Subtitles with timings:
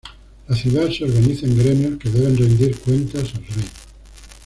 [0.47, 3.69] La ciudad se organiza en gremios que deben rendir cuentas al rey.